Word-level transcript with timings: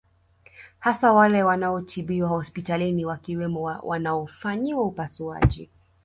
Hasa 0.79 1.13
wale 1.13 1.43
wanaotibiwa 1.43 2.29
hospitalini 2.29 3.05
wakiwemo 3.05 3.61
wanaofanyiwa 3.83 4.83
upasuaji 4.85 5.69